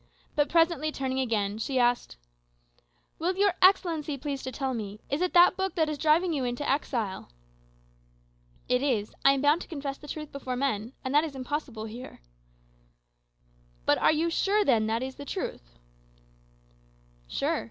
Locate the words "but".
0.35-0.49, 13.85-13.99